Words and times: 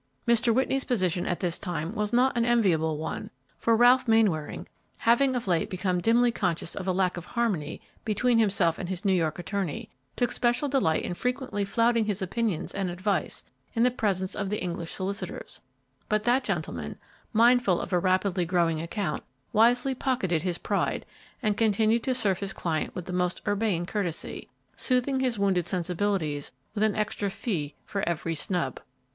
Mr. 0.27 0.51
Whitney's 0.51 0.83
position 0.83 1.27
at 1.27 1.41
this 1.41 1.59
time 1.59 1.93
was 1.93 2.11
not 2.11 2.35
an 2.35 2.43
enviable 2.43 2.97
one, 2.97 3.29
for 3.59 3.75
Ralph 3.77 4.07
Mainwaring, 4.07 4.67
having 4.97 5.35
of 5.35 5.47
late 5.47 5.69
become 5.69 6.01
dimly 6.01 6.31
conscious 6.31 6.73
of 6.75 6.87
a 6.87 6.91
lack 6.91 7.17
of 7.17 7.25
harmony 7.25 7.79
between 8.03 8.39
himself 8.39 8.79
and 8.79 8.89
his 8.89 9.05
New 9.05 9.13
York 9.13 9.37
attorney, 9.37 9.91
took 10.15 10.31
special 10.31 10.67
delight 10.67 11.03
in 11.03 11.13
frequently 11.13 11.63
flouting 11.63 12.05
his 12.05 12.19
opinions 12.19 12.73
and 12.73 12.89
advice 12.89 13.45
in 13.75 13.83
the 13.83 13.91
presence 13.91 14.33
of 14.35 14.49
the 14.49 14.59
English 14.59 14.89
solicitors; 14.91 15.61
but 16.09 16.23
that 16.23 16.43
gentleman, 16.43 16.97
mindful 17.31 17.79
of 17.79 17.93
a 17.93 17.99
rapidly 17.99 18.43
growing 18.43 18.81
account, 18.81 19.21
wisely 19.53 19.93
pocketed 19.93 20.41
his 20.41 20.57
pride, 20.57 21.05
and 21.43 21.57
continued 21.57 22.01
to 22.01 22.15
serve 22.15 22.39
his 22.39 22.53
client 22.53 22.95
with 22.95 23.05
the 23.05 23.13
most 23.13 23.39
urbane 23.47 23.85
courtesy, 23.85 24.49
soothing 24.75 25.19
his 25.19 25.37
wounded 25.37 25.67
sensibilities 25.67 26.51
with 26.73 26.81
an 26.83 26.95
extra 26.95 27.29
fee 27.29 27.75
for 27.85 28.01
every 28.09 28.33
snub. 28.33 28.79